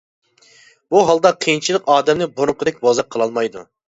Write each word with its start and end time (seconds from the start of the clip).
بۇ 0.95 1.01
ھالدا 1.09 1.31
قىيىنچىلىق 1.45 1.91
ئادەمنى 1.97 2.27
بۇرۇنقىدەك 2.39 2.81
بوزەك 2.87 3.11
قىلالمايدۇ. 3.17 3.63